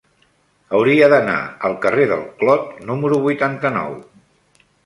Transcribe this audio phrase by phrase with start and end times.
[0.77, 1.35] Hauria d'anar
[1.69, 3.99] al carrer del Clot número vuitanta-nou.